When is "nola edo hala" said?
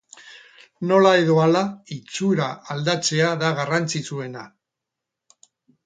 0.91-1.61